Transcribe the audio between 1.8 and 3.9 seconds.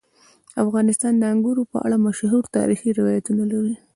اړه مشهور تاریخي روایتونه لري.